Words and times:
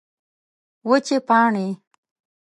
وچې 0.89 1.17
پاڼې 1.27 1.67